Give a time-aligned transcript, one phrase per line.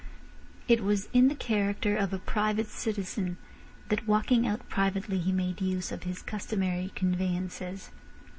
[0.67, 3.37] It was in the character of a private citizen
[3.89, 7.91] that walking out privately he made use of his customary conveyances.